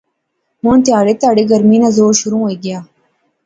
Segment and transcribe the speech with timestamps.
[0.61, 2.79] ہُن تیہڑے تیہڑے گرمی نا زور شروع ہوئی غیا